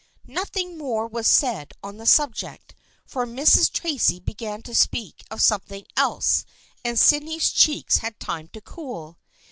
Nothing 0.25 0.79
more 0.79 1.05
was 1.07 1.27
said 1.27 1.73
on 1.83 1.97
this 1.97 2.09
subject, 2.09 2.73
for 3.05 3.27
Mrs. 3.27 3.71
Tracy 3.71 4.19
began 4.19 4.63
to 4.63 4.73
speak 4.73 5.23
of 5.29 5.43
something 5.43 5.85
else 5.95 6.43
and 6.83 6.97
Sydney's 6.97 7.51
cheeks 7.51 7.97
had 7.97 8.19
time 8.19 8.47
to 8.47 8.61
cool. 8.61 9.19